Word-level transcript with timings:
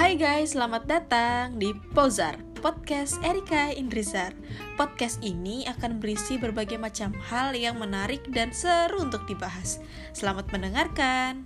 Hai 0.00 0.16
guys, 0.16 0.56
selamat 0.56 0.88
datang 0.88 1.60
di 1.60 1.76
Pozar, 1.92 2.40
podcast 2.64 3.20
Erika 3.20 3.68
Indrizar. 3.68 4.32
Podcast 4.80 5.20
ini 5.20 5.68
akan 5.68 6.00
berisi 6.00 6.40
berbagai 6.40 6.80
macam 6.80 7.12
hal 7.28 7.52
yang 7.52 7.76
menarik 7.76 8.24
dan 8.32 8.48
seru 8.48 9.04
untuk 9.04 9.28
dibahas. 9.28 9.76
Selamat 10.16 10.48
mendengarkan. 10.56 11.44